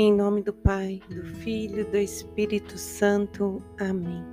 Em 0.00 0.14
nome 0.14 0.44
do 0.44 0.52
Pai, 0.52 1.02
do 1.10 1.24
Filho, 1.24 1.84
do 1.90 1.96
Espírito 1.96 2.78
Santo. 2.78 3.60
Amém. 3.80 4.24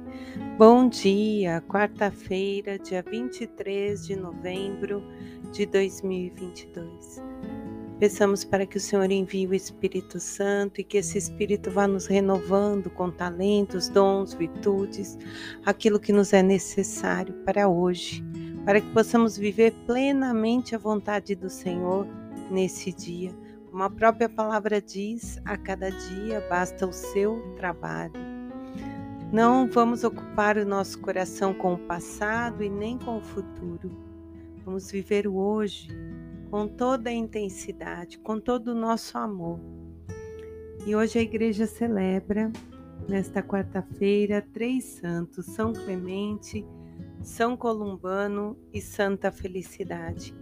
Bom 0.60 0.88
dia, 0.88 1.60
quarta-feira, 1.68 2.78
dia 2.78 3.02
23 3.02 4.06
de 4.06 4.16
novembro 4.16 5.02
de 5.52 5.66
2022. 5.66 7.20
Peçamos 8.00 8.46
para 8.46 8.68
que 8.68 8.78
o 8.78 8.80
Senhor 8.80 9.10
envie 9.12 9.48
o 9.48 9.56
Espírito 9.56 10.20
Santo 10.20 10.82
e 10.82 10.84
que 10.84 11.00
esse 11.00 11.18
Espírito 11.18 11.72
vá 11.72 11.88
nos 11.88 12.06
renovando 12.06 12.92
com 12.92 13.10
talentos, 13.10 13.90
dons, 13.90 14.36
virtudes, 14.36 15.18
aquilo 15.66 16.00
que 16.00 16.14
nos 16.14 16.32
é 16.32 16.44
necessário 16.44 17.34
para 17.44 17.68
hoje, 17.68 18.24
para 18.64 18.80
que 18.80 18.94
possamos 18.94 19.36
viver 19.36 19.74
plenamente 19.88 20.76
a 20.76 20.78
vontade 20.78 21.34
do 21.34 21.50
Senhor 21.50 22.06
nesse 22.52 22.94
dia 22.94 23.34
como 23.76 23.84
a 23.84 23.90
própria 23.90 24.30
palavra 24.30 24.82
diz, 24.82 25.38
a 25.44 25.58
cada 25.58 25.92
dia 25.92 26.40
basta 26.50 26.88
o 26.88 26.94
seu 26.94 27.54
trabalho. 27.58 28.14
Não 29.34 29.70
vamos 29.70 30.06
ocupar 30.06 30.58
o 30.58 30.66
nosso 30.66 30.98
coração 31.02 31.54
com 31.54 31.74
o 31.74 31.78
passado 31.78 32.64
e 32.64 32.70
nem 32.70 32.98
com 32.98 33.18
o 33.18 33.22
futuro. 33.22 33.92
Vamos 34.64 34.90
viver 34.90 35.28
o 35.28 35.36
hoje 35.36 35.90
com 36.50 36.70
toda 36.70 37.10
a 37.10 37.14
intensidade, 37.14 38.18
com 38.18 38.40
todo 38.40 38.70
o 38.70 38.74
nosso 38.74 39.18
amor. 39.18 39.60
E 40.88 40.96
hoje 40.96 41.20
a 41.20 41.22
igreja 41.22 41.66
celebra, 41.66 42.54
nesta 43.10 43.44
quarta-feira, 43.44 44.42
três 44.54 44.86
santos: 44.86 45.48
São 45.48 45.74
Clemente, 45.74 46.66
São 47.22 47.58
Columbano 47.58 48.58
e 48.72 48.80
Santa 48.80 49.34
Felicidade. 49.34 50.34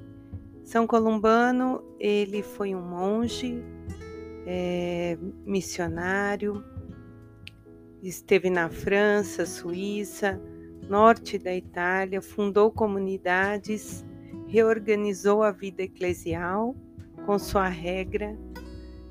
São 0.64 0.88
Columbano, 0.88 1.84
ele 2.00 2.42
foi 2.42 2.74
um 2.74 2.82
monge, 2.82 3.62
é, 4.46 5.18
missionário, 5.46 6.64
esteve 8.02 8.50
na 8.50 8.70
França, 8.70 9.46
Suíça, 9.46 10.42
norte 10.90 11.38
da 11.38 11.54
Itália, 11.54 12.22
fundou 12.22 12.72
comunidades, 12.72 14.06
reorganizou 14.48 15.44
a 15.44 15.52
vida 15.52 15.84
eclesial 15.84 16.76
com 17.26 17.38
sua 17.38 17.68
regra 17.68 18.38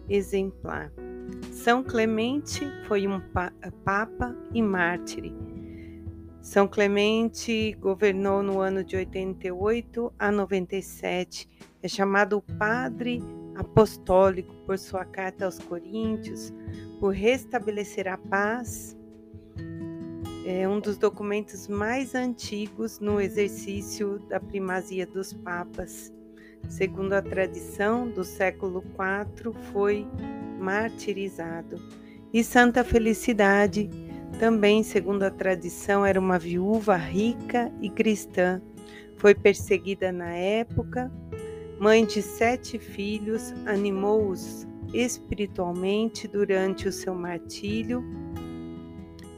exemplar. 0.08 0.92
São 1.50 1.82
Clemente 1.82 2.60
foi 2.86 3.06
um 3.06 3.20
papa 3.84 4.36
e 4.52 4.62
mártir 4.62 5.32
são 6.42 6.66
Clemente 6.66 7.72
governou 7.80 8.42
no 8.42 8.60
ano 8.60 8.82
de 8.82 8.96
88 8.96 10.12
a 10.18 10.32
97. 10.32 11.48
É 11.80 11.86
chamado 11.86 12.42
Padre 12.58 13.22
Apostólico 13.54 14.52
por 14.66 14.76
sua 14.76 15.04
carta 15.04 15.44
aos 15.44 15.60
Coríntios, 15.60 16.52
por 16.98 17.14
restabelecer 17.14 18.08
a 18.08 18.18
paz. 18.18 18.96
É 20.44 20.68
um 20.68 20.80
dos 20.80 20.98
documentos 20.98 21.68
mais 21.68 22.12
antigos 22.16 22.98
no 22.98 23.20
exercício 23.20 24.18
da 24.28 24.40
primazia 24.40 25.06
dos 25.06 25.32
papas. 25.32 26.12
Segundo 26.68 27.12
a 27.12 27.22
tradição, 27.22 28.08
do 28.08 28.24
século 28.24 28.82
IV 28.82 29.52
foi 29.72 30.04
martirizado. 30.58 31.80
E 32.32 32.42
Santa 32.42 32.82
Felicidade 32.82 33.88
também, 34.38 34.82
segundo 34.82 35.22
a 35.22 35.30
tradição, 35.30 36.04
era 36.04 36.18
uma 36.18 36.38
viúva 36.38 36.96
rica 36.96 37.72
e 37.80 37.88
cristã. 37.90 38.60
Foi 39.16 39.34
perseguida 39.34 40.10
na 40.10 40.32
época. 40.34 41.10
Mãe 41.78 42.04
de 42.04 42.22
sete 42.22 42.78
filhos, 42.78 43.52
animou-os 43.66 44.66
espiritualmente 44.92 46.28
durante 46.28 46.86
o 46.86 46.92
seu 46.92 47.14
martírio 47.14 48.04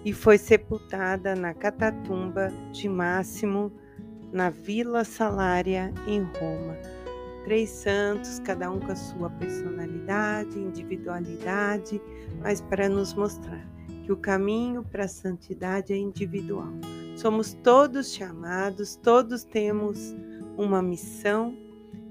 e 0.04 0.12
foi 0.12 0.36
sepultada 0.36 1.34
na 1.34 1.54
catatumba 1.54 2.52
de 2.72 2.88
Máximo, 2.88 3.72
na 4.32 4.50
Vila 4.50 5.04
Salária, 5.04 5.92
em 6.06 6.22
Roma. 6.22 6.76
Três 7.44 7.70
santos, 7.70 8.38
cada 8.40 8.70
um 8.70 8.80
com 8.80 8.92
a 8.92 8.96
sua 8.96 9.30
personalidade, 9.30 10.58
individualidade, 10.58 12.00
mas 12.42 12.60
para 12.60 12.88
nos 12.88 13.14
mostrar 13.14 13.73
que 14.04 14.12
o 14.12 14.16
caminho 14.16 14.84
para 14.84 15.04
a 15.04 15.08
santidade 15.08 15.92
é 15.92 15.96
individual. 15.96 16.68
Somos 17.16 17.54
todos 17.54 18.12
chamados, 18.12 18.96
todos 18.96 19.44
temos 19.44 20.14
uma 20.58 20.82
missão 20.82 21.56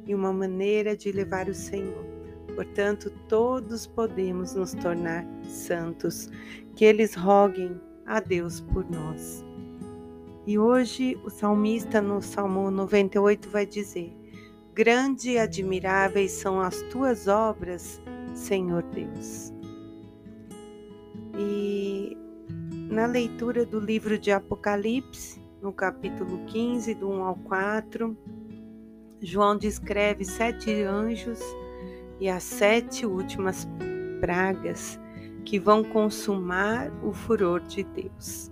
e 0.05 0.15
uma 0.15 0.33
maneira 0.33 0.97
de 0.97 1.11
levar 1.11 1.47
o 1.47 1.53
Senhor. 1.53 2.03
Portanto, 2.55 3.11
todos 3.27 3.85
podemos 3.85 4.55
nos 4.55 4.73
tornar 4.73 5.25
santos. 5.47 6.29
Que 6.75 6.85
eles 6.85 7.13
roguem 7.13 7.79
a 8.07 8.19
Deus 8.19 8.59
por 8.59 8.89
nós. 8.89 9.45
E 10.47 10.57
hoje 10.57 11.15
o 11.23 11.29
salmista 11.29 12.01
no 12.01 12.19
Salmo 12.19 12.71
98 12.71 13.47
vai 13.49 13.67
dizer: 13.67 14.11
Grande 14.73 15.31
e 15.31 15.37
admiráveis 15.37 16.31
são 16.31 16.59
as 16.59 16.81
tuas 16.83 17.27
obras, 17.27 18.01
Senhor 18.33 18.81
Deus. 18.81 19.52
E 21.35 22.17
na 22.89 23.05
leitura 23.05 23.65
do 23.65 23.79
livro 23.79 24.19
de 24.19 24.31
Apocalipse, 24.31 25.41
no 25.61 25.73
capítulo 25.73 26.45
15, 26.45 26.93
do 26.93 27.09
1 27.09 27.23
ao 27.23 27.35
4, 27.35 28.17
João 29.21 29.57
descreve 29.57 30.25
sete 30.25 30.69
anjos 30.83 31.39
e 32.19 32.29
as 32.29 32.43
sete 32.43 33.05
últimas 33.05 33.67
pragas 34.19 34.99
que 35.45 35.57
vão 35.57 35.83
consumar 35.83 36.91
o 37.03 37.13
furor 37.13 37.61
de 37.61 37.83
Deus. 37.83 38.51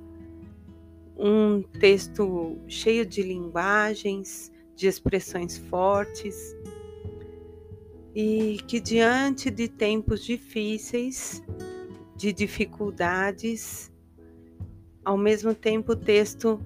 Um 1.17 1.61
texto 1.61 2.57
cheio 2.67 3.05
de 3.05 3.21
linguagens, 3.21 4.51
de 4.75 4.87
expressões 4.87 5.57
fortes, 5.57 6.55
e 8.15 8.57
que 8.67 8.79
diante 8.79 9.49
de 9.49 9.67
tempos 9.67 10.23
difíceis, 10.23 11.43
de 12.21 12.31
dificuldades. 12.31 13.91
Ao 15.03 15.17
mesmo 15.17 15.55
tempo, 15.55 15.93
o 15.93 15.95
texto 15.95 16.61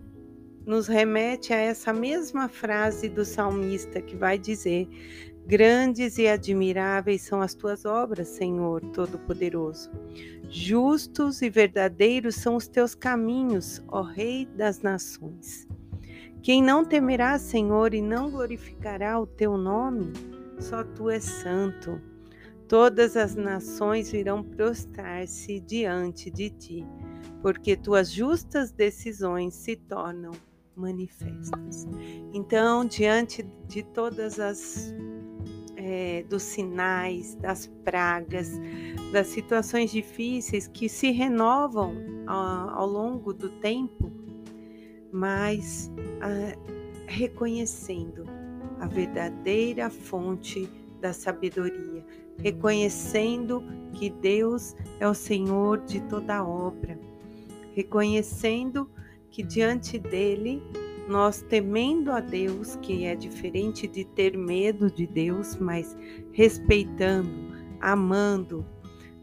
nos 0.66 0.88
remete 0.88 1.54
a 1.54 1.58
essa 1.58 1.94
mesma 1.94 2.50
frase 2.50 3.08
do 3.08 3.24
salmista 3.24 4.02
que 4.02 4.18
vai 4.18 4.38
dizer: 4.38 4.86
Grandes 5.48 6.18
e 6.18 6.28
admiráveis 6.28 7.22
são 7.22 7.42
as 7.42 7.54
tuas 7.54 7.86
obras, 7.86 8.28
Senhor 8.28 8.82
Todo-Poderoso. 8.92 9.90
Justos 10.50 11.42
e 11.42 11.50
verdadeiros 11.50 12.36
são 12.36 12.58
os 12.58 12.68
teus 12.68 12.94
caminhos, 12.94 13.82
ó 13.88 14.02
Rei 14.02 14.46
das 14.46 14.82
nações. 14.82 15.66
Quem 16.44 16.62
não 16.62 16.84
temerá, 16.84 17.40
Senhor, 17.40 17.94
e 17.94 18.02
não 18.02 18.30
glorificará 18.30 19.18
o 19.18 19.26
teu 19.26 19.58
nome, 19.58 20.12
só 20.60 20.84
tu 20.84 21.10
és 21.10 21.24
santo. 21.24 22.02
Todas 22.68 23.16
as 23.16 23.36
nações 23.36 24.12
virão 24.12 24.44
prostrar-se 24.44 25.60
diante 25.60 26.32
de 26.32 26.50
ti, 26.50 26.86
porque 27.42 27.76
tuas 27.76 28.12
justas 28.12 28.72
decisões 28.72 29.54
se 29.54 29.76
tornam 29.76 30.32
manifestas. 30.76 31.88
Então, 32.34 32.86
diante 32.86 33.44
de 33.68 33.84
todas 33.84 34.40
as 34.40 34.94
é, 35.78 36.24
dos 36.24 36.42
sinais, 36.42 37.36
das 37.36 37.68
pragas, 37.84 38.52
das 39.12 39.28
situações 39.28 39.92
difíceis 39.92 40.68
que 40.68 40.90
se 40.90 41.12
renovam 41.12 41.96
ao, 42.26 42.70
ao 42.70 42.88
longo 42.88 43.32
do 43.32 43.50
tempo, 43.60 44.12
mas 45.12 45.92
a, 46.20 46.58
reconhecendo 47.08 48.26
a 48.80 48.88
verdadeira 48.88 49.90
fonte 49.90 50.68
da 51.00 51.14
sabedoria, 51.14 52.04
reconhecendo 52.42 53.64
que 53.94 54.10
Deus 54.10 54.76
é 55.00 55.08
o 55.08 55.14
Senhor 55.14 55.80
de 55.86 56.02
toda 56.02 56.44
obra, 56.44 57.00
reconhecendo 57.74 58.90
que 59.30 59.44
diante 59.44 59.98
dele 59.98 60.62
nós 61.08 61.42
temendo 61.42 62.12
a 62.12 62.20
Deus, 62.20 62.76
que 62.78 63.06
é 63.06 63.16
diferente 63.16 63.88
de 63.88 64.04
ter 64.04 64.38
medo 64.38 64.90
de 64.90 65.06
Deus, 65.06 65.56
mas 65.56 65.96
respeitando, 66.32 67.54
amando, 67.80 68.66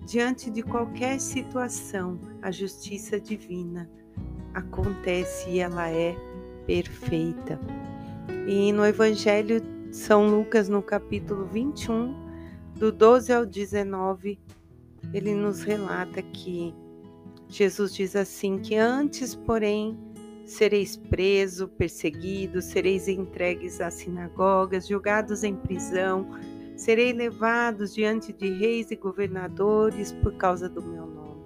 diante 0.07 0.51
de 0.51 0.63
qualquer 0.63 1.21
situação, 1.21 2.19
a 2.41 2.51
justiça 2.51 3.21
divina 3.21 3.91
acontece 4.55 5.51
e 5.51 5.59
ela 5.59 5.91
é 5.91 6.15
perfeita. 6.67 7.59
E 8.47 8.73
no 8.73 8.85
Evangelho 8.85 9.61
de 9.61 9.97
São 9.97 10.29
Lucas, 10.29 10.69
no 10.69 10.83
capítulo 10.83 11.47
21, 11.47 12.15
do 12.75 12.91
12 12.91 13.33
ao 13.33 13.47
19, 13.47 14.39
ele 15.13 15.35
nos 15.35 15.63
relata 15.63 16.23
que 16.23 16.75
Jesus 17.49 17.95
diz 17.95 18.17
assim: 18.17 18.59
que 18.59 18.77
antes, 18.77 19.35
porém, 19.35 19.99
sereis 20.45 20.97
preso, 20.97 21.69
perseguido, 21.69 22.61
sereis 22.61 23.09
entregues 23.09 23.81
às 23.81 23.95
sinagogas, 23.95 24.89
julgados 24.89 25.45
em 25.45 25.55
prisão, 25.55 26.27
Serei 26.83 27.13
levado 27.13 27.87
diante 27.87 28.33
de 28.33 28.49
reis 28.49 28.91
e 28.91 28.97
governadores 28.97 30.11
por 30.11 30.35
causa 30.35 30.69
do 30.69 30.83
meu 30.83 31.07
nome. 31.07 31.45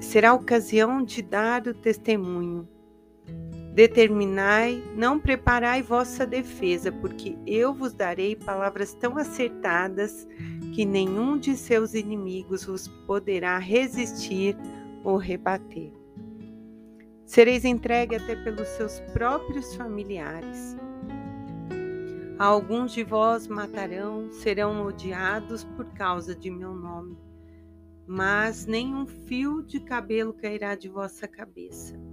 Será 0.00 0.32
ocasião 0.32 1.02
de 1.02 1.20
dar 1.20 1.66
o 1.66 1.74
testemunho. 1.74 2.68
Determinai, 3.74 4.80
não 4.94 5.18
preparai 5.18 5.82
vossa 5.82 6.24
defesa, 6.24 6.92
porque 6.92 7.36
eu 7.44 7.74
vos 7.74 7.92
darei 7.92 8.36
palavras 8.36 8.94
tão 8.94 9.18
acertadas 9.18 10.28
que 10.72 10.84
nenhum 10.84 11.36
de 11.36 11.56
seus 11.56 11.92
inimigos 11.92 12.64
vos 12.66 12.86
poderá 12.86 13.58
resistir 13.58 14.56
ou 15.02 15.16
rebater. 15.16 15.90
Sereis 17.26 17.64
entregue 17.64 18.14
até 18.14 18.36
pelos 18.36 18.68
seus 18.68 19.00
próprios 19.12 19.74
familiares. 19.74 20.76
Alguns 22.38 22.92
de 22.92 23.02
vós 23.02 23.48
matarão, 23.48 24.30
serão 24.30 24.86
odiados 24.86 25.64
por 25.64 25.86
causa 25.94 26.32
de 26.32 26.48
meu 26.48 26.74
nome, 26.74 27.18
mas 28.06 28.66
nenhum 28.66 29.04
fio 29.04 29.64
de 29.64 29.80
cabelo 29.80 30.32
cairá 30.32 30.76
de 30.76 30.88
vossa 30.88 31.26
cabeça. 31.26 32.03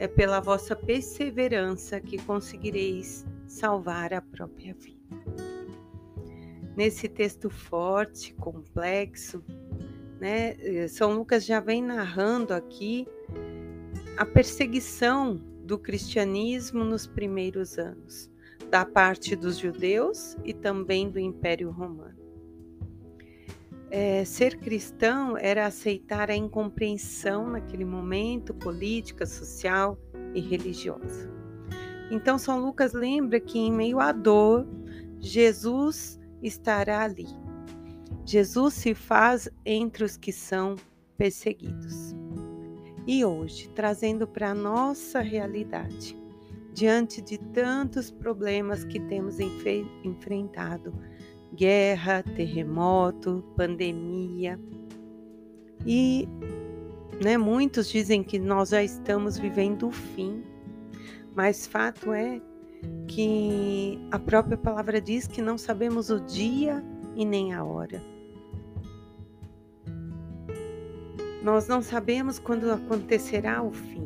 É 0.00 0.08
pela 0.08 0.40
vossa 0.40 0.74
perseverança 0.74 2.00
que 2.00 2.16
conseguireis 2.16 3.26
salvar 3.46 4.14
a 4.14 4.22
própria 4.22 4.72
vida. 4.72 4.98
Nesse 6.74 7.06
texto 7.06 7.50
forte, 7.50 8.32
complexo, 8.32 9.44
né, 10.18 10.56
São 10.88 11.12
Lucas 11.12 11.44
já 11.44 11.60
vem 11.60 11.82
narrando 11.82 12.54
aqui 12.54 13.06
a 14.16 14.24
perseguição 14.24 15.36
do 15.64 15.78
cristianismo 15.78 16.82
nos 16.82 17.06
primeiros 17.06 17.78
anos, 17.78 18.30
da 18.70 18.86
parte 18.86 19.36
dos 19.36 19.58
judeus 19.58 20.34
e 20.46 20.54
também 20.54 21.10
do 21.10 21.18
Império 21.18 21.70
Romano. 21.70 22.19
É, 23.90 24.24
ser 24.24 24.58
cristão 24.58 25.36
era 25.36 25.66
aceitar 25.66 26.30
a 26.30 26.36
incompreensão 26.36 27.50
naquele 27.50 27.84
momento 27.84 28.54
política, 28.54 29.26
social 29.26 29.98
e 30.34 30.40
religiosa. 30.40 31.28
Então, 32.10 32.38
São 32.38 32.60
Lucas 32.60 32.92
lembra 32.92 33.40
que 33.40 33.58
em 33.58 33.72
meio 33.72 33.98
à 33.98 34.12
dor, 34.12 34.66
Jesus 35.18 36.20
estará 36.42 37.02
ali. 37.02 37.26
Jesus 38.24 38.74
se 38.74 38.94
faz 38.94 39.48
entre 39.64 40.04
os 40.04 40.16
que 40.16 40.32
são 40.32 40.76
perseguidos 41.16 42.14
e 43.06 43.24
hoje, 43.24 43.68
trazendo 43.70 44.26
para 44.26 44.50
a 44.50 44.54
nossa 44.54 45.20
realidade, 45.20 46.16
diante 46.72 47.20
de 47.20 47.38
tantos 47.38 48.10
problemas 48.10 48.84
que 48.84 49.00
temos 49.00 49.38
enfrentado 49.40 50.94
guerra, 51.54 52.22
terremoto, 52.22 53.44
pandemia. 53.56 54.58
E 55.86 56.28
né, 57.22 57.36
muitos 57.36 57.88
dizem 57.88 58.22
que 58.22 58.38
nós 58.38 58.70
já 58.70 58.82
estamos 58.82 59.38
vivendo 59.38 59.88
o 59.88 59.90
fim, 59.90 60.42
mas 61.34 61.66
fato 61.66 62.12
é 62.12 62.40
que 63.06 63.98
a 64.10 64.18
própria 64.18 64.56
palavra 64.56 65.00
diz 65.00 65.26
que 65.26 65.42
não 65.42 65.58
sabemos 65.58 66.10
o 66.10 66.20
dia 66.20 66.82
e 67.14 67.24
nem 67.24 67.52
a 67.52 67.64
hora. 67.64 68.02
Nós 71.42 71.66
não 71.66 71.80
sabemos 71.80 72.38
quando 72.38 72.70
acontecerá 72.70 73.62
o 73.62 73.72
fim. 73.72 74.04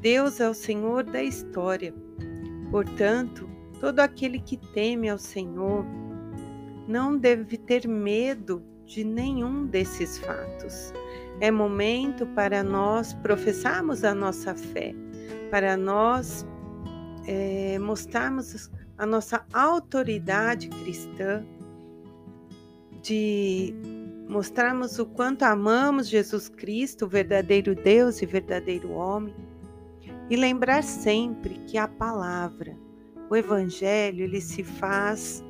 Deus 0.00 0.40
é 0.40 0.48
o 0.48 0.54
Senhor 0.54 1.04
da 1.04 1.22
história. 1.22 1.94
Portanto, 2.70 3.48
todo 3.80 4.00
aquele 4.00 4.40
que 4.40 4.56
teme 4.56 5.08
ao 5.08 5.18
Senhor 5.18 5.84
não 6.86 7.16
deve 7.16 7.56
ter 7.56 7.86
medo 7.88 8.62
de 8.86 9.04
nenhum 9.04 9.66
desses 9.66 10.18
fatos. 10.18 10.92
É 11.40 11.50
momento 11.50 12.26
para 12.28 12.62
nós 12.62 13.12
professarmos 13.14 14.04
a 14.04 14.14
nossa 14.14 14.54
fé, 14.54 14.94
para 15.50 15.76
nós 15.76 16.46
é, 17.26 17.78
mostrarmos 17.78 18.70
a 18.96 19.06
nossa 19.06 19.44
autoridade 19.52 20.68
cristã, 20.68 21.44
de 23.02 23.74
mostrarmos 24.28 24.98
o 24.98 25.06
quanto 25.06 25.42
amamos 25.42 26.08
Jesus 26.08 26.48
Cristo, 26.48 27.04
o 27.04 27.08
verdadeiro 27.08 27.74
Deus 27.74 28.22
e 28.22 28.26
verdadeiro 28.26 28.92
homem, 28.92 29.34
e 30.30 30.36
lembrar 30.36 30.82
sempre 30.82 31.54
que 31.66 31.76
a 31.76 31.86
palavra, 31.86 32.76
o 33.28 33.36
Evangelho, 33.36 34.24
ele 34.24 34.40
se 34.40 34.62
faz 34.62 35.43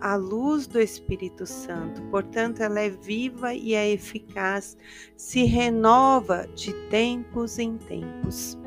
à 0.00 0.16
luz 0.16 0.66
do 0.66 0.80
Espírito 0.80 1.46
Santo, 1.46 2.02
portanto, 2.10 2.62
ela 2.62 2.80
é 2.80 2.88
viva 2.88 3.54
e 3.54 3.74
é 3.74 3.90
eficaz, 3.90 4.76
se 5.16 5.44
renova 5.44 6.46
de 6.54 6.72
tempos 6.88 7.58
em 7.58 7.76
tempos. 7.76 8.58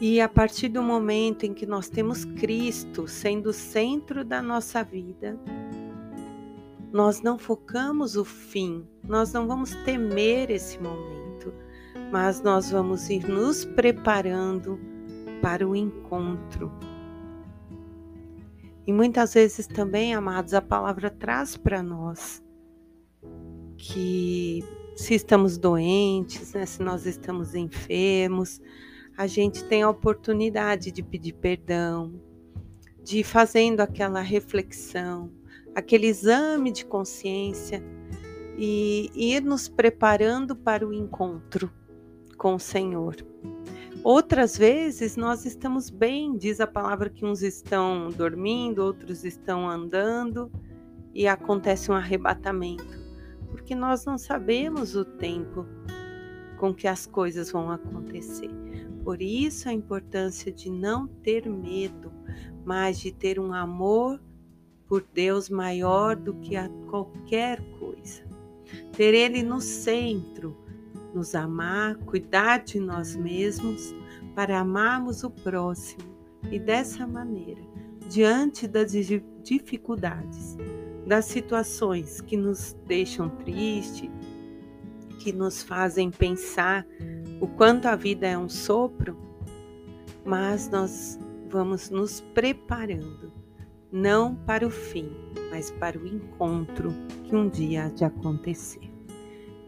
E 0.00 0.20
a 0.20 0.28
partir 0.28 0.68
do 0.68 0.82
momento 0.82 1.44
em 1.44 1.52
que 1.52 1.66
nós 1.66 1.88
temos 1.88 2.24
Cristo 2.24 3.08
sendo 3.08 3.50
o 3.50 3.52
centro 3.52 4.24
da 4.24 4.40
nossa 4.40 4.84
vida, 4.84 5.38
nós 6.92 7.20
não 7.20 7.36
focamos 7.36 8.16
o 8.16 8.24
fim, 8.24 8.86
nós 9.02 9.32
não 9.32 9.46
vamos 9.46 9.74
temer 9.84 10.50
esse 10.50 10.78
momento, 10.80 11.52
mas 12.12 12.40
nós 12.42 12.70
vamos 12.70 13.10
ir 13.10 13.28
nos 13.28 13.64
preparando 13.64 14.78
para 15.42 15.66
o 15.66 15.74
encontro. 15.74 16.72
E 18.88 18.92
muitas 18.92 19.34
vezes 19.34 19.66
também, 19.66 20.14
amados, 20.14 20.54
a 20.54 20.62
palavra 20.62 21.10
traz 21.10 21.58
para 21.58 21.82
nós 21.82 22.42
que 23.76 24.64
se 24.96 25.12
estamos 25.12 25.58
doentes, 25.58 26.54
né, 26.54 26.64
se 26.64 26.82
nós 26.82 27.04
estamos 27.04 27.54
enfermos, 27.54 28.62
a 29.14 29.26
gente 29.26 29.62
tem 29.64 29.82
a 29.82 29.90
oportunidade 29.90 30.90
de 30.90 31.02
pedir 31.02 31.34
perdão, 31.34 32.18
de 33.04 33.18
ir 33.18 33.24
fazendo 33.24 33.80
aquela 33.80 34.22
reflexão, 34.22 35.30
aquele 35.74 36.06
exame 36.06 36.72
de 36.72 36.86
consciência 36.86 37.84
e 38.56 39.10
ir 39.14 39.42
nos 39.42 39.68
preparando 39.68 40.56
para 40.56 40.88
o 40.88 40.94
encontro 40.94 41.70
com 42.38 42.54
o 42.54 42.58
Senhor. 42.58 43.16
Outras 44.08 44.56
vezes 44.56 45.18
nós 45.18 45.44
estamos 45.44 45.90
bem, 45.90 46.34
diz 46.34 46.62
a 46.62 46.66
palavra 46.66 47.10
que 47.10 47.26
uns 47.26 47.42
estão 47.42 48.08
dormindo, 48.08 48.78
outros 48.78 49.22
estão 49.22 49.68
andando 49.68 50.50
e 51.12 51.28
acontece 51.28 51.90
um 51.90 51.94
arrebatamento, 51.94 52.98
porque 53.50 53.74
nós 53.74 54.06
não 54.06 54.16
sabemos 54.16 54.96
o 54.96 55.04
tempo 55.04 55.66
com 56.58 56.72
que 56.72 56.88
as 56.88 57.04
coisas 57.04 57.52
vão 57.52 57.70
acontecer. 57.70 58.48
Por 59.04 59.20
isso 59.20 59.68
a 59.68 59.74
importância 59.74 60.50
de 60.50 60.70
não 60.70 61.06
ter 61.06 61.46
medo, 61.46 62.10
mas 62.64 62.98
de 62.98 63.12
ter 63.12 63.38
um 63.38 63.52
amor 63.52 64.18
por 64.86 65.04
Deus 65.12 65.50
maior 65.50 66.16
do 66.16 66.32
que 66.36 66.56
a 66.56 66.70
qualquer 66.88 67.60
coisa. 67.78 68.22
Ter 68.96 69.12
Ele 69.12 69.42
no 69.42 69.60
centro, 69.60 70.56
nos 71.18 71.34
amar, 71.34 71.96
cuidar 71.96 72.58
de 72.58 72.78
nós 72.78 73.16
mesmos 73.16 73.92
para 74.36 74.60
amarmos 74.60 75.24
o 75.24 75.30
próximo 75.30 76.16
e 76.48 76.60
dessa 76.60 77.08
maneira, 77.08 77.60
diante 78.08 78.68
das 78.68 78.92
dificuldades, 79.42 80.56
das 81.04 81.24
situações 81.24 82.20
que 82.20 82.36
nos 82.36 82.76
deixam 82.86 83.28
tristes, 83.28 84.08
que 85.18 85.32
nos 85.32 85.60
fazem 85.60 86.08
pensar 86.08 86.86
o 87.40 87.48
quanto 87.48 87.86
a 87.86 87.96
vida 87.96 88.28
é 88.28 88.38
um 88.38 88.48
sopro, 88.48 89.18
mas 90.24 90.70
nós 90.70 91.18
vamos 91.50 91.90
nos 91.90 92.20
preparando 92.32 93.32
não 93.90 94.36
para 94.36 94.64
o 94.64 94.70
fim, 94.70 95.10
mas 95.50 95.70
para 95.72 95.98
o 95.98 96.06
encontro 96.06 96.92
que 97.24 97.34
um 97.34 97.48
dia 97.48 97.86
há 97.86 97.88
de 97.88 98.04
acontecer. 98.04 98.87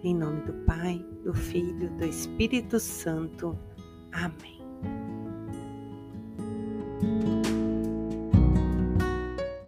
Em 0.03 0.15
nome 0.15 0.41
do 0.43 0.53
Pai, 0.65 1.05
do 1.25 1.35
Filho, 1.35 1.91
do 1.99 2.05
Espírito 2.05 2.81
Santo. 2.81 3.59
Amém. 4.13 4.61